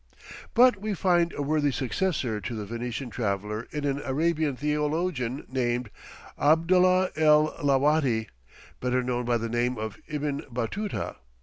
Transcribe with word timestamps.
But 0.55 0.77
we 0.77 0.95
find 0.95 1.31
a 1.35 1.43
worthy 1.43 1.71
successor 1.71 2.41
to 2.41 2.55
the 2.55 2.65
Venetian 2.65 3.11
traveller 3.11 3.67
in 3.69 3.85
an 3.85 4.01
Arabian 4.03 4.55
theologian, 4.55 5.45
named 5.47 5.91
Abdallah 6.39 7.11
El 7.15 7.53
Lawati, 7.63 8.27
better 8.79 9.03
known 9.03 9.25
by 9.25 9.37
the 9.37 9.47
name 9.47 9.77
of 9.77 9.99
Ibn 10.07 10.45
Batuta. 10.49 11.17